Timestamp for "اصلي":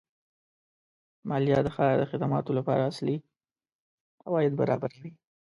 2.91-3.15